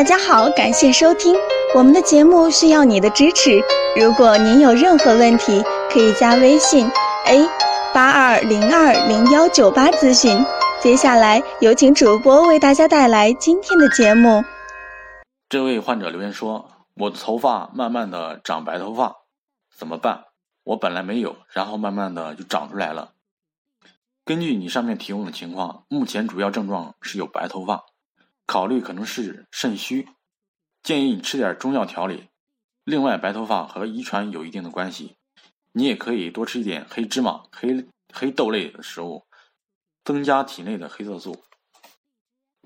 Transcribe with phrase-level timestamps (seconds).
[0.00, 1.36] 大家好，感谢收听
[1.74, 3.60] 我们的节目，需要你的支持。
[4.00, 6.90] 如果您有任何问题，可以加微信
[7.26, 7.46] a
[7.92, 10.42] 八二零二零幺九八咨询。
[10.80, 14.42] 接下来有请主播为大家带来今天的节目。
[15.50, 19.16] 这位患者留言说：“我的头发慢慢的长白头发，
[19.76, 20.24] 怎么办？
[20.64, 23.10] 我本来没有，然后慢慢的就长出来了。
[24.24, 27.84] 根据你上面提供的情况，目前主要症状是有白头发。”
[28.50, 30.08] 考虑可能是肾虚，
[30.82, 32.30] 建议你吃点中药调理。
[32.82, 35.14] 另外，白头发和遗传有一定的关系，
[35.70, 39.24] 你也可以多吃一点黑芝麻、黑黑豆类的食物，
[40.02, 41.44] 增加体内的黑色素。